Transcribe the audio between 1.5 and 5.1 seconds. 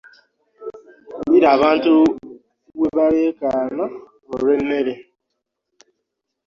abantu webaleekaana olwe mmere.